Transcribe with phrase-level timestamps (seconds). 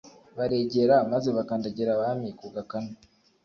[0.37, 2.93] baregera maze bakandagira abami ku gakanu